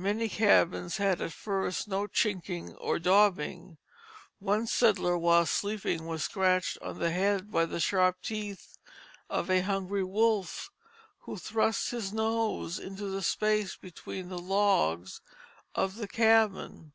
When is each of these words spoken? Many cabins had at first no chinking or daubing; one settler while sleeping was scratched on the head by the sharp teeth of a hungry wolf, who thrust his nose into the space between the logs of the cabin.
Many 0.00 0.30
cabins 0.30 0.96
had 0.96 1.20
at 1.20 1.34
first 1.34 1.88
no 1.88 2.06
chinking 2.06 2.74
or 2.76 2.98
daubing; 2.98 3.76
one 4.38 4.66
settler 4.66 5.18
while 5.18 5.44
sleeping 5.44 6.06
was 6.06 6.22
scratched 6.24 6.78
on 6.80 6.98
the 7.00 7.10
head 7.10 7.50
by 7.50 7.66
the 7.66 7.78
sharp 7.78 8.22
teeth 8.22 8.78
of 9.28 9.50
a 9.50 9.60
hungry 9.60 10.04
wolf, 10.04 10.70
who 11.18 11.36
thrust 11.36 11.90
his 11.90 12.14
nose 12.14 12.78
into 12.78 13.10
the 13.10 13.20
space 13.20 13.76
between 13.76 14.30
the 14.30 14.38
logs 14.38 15.20
of 15.74 15.96
the 15.96 16.08
cabin. 16.08 16.94